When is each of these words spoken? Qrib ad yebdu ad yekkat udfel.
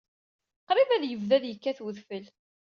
Qrib 0.67 0.89
ad 0.93 1.03
yebdu 1.07 1.33
ad 1.37 1.43
yekkat 1.47 1.79
udfel. 1.87 2.25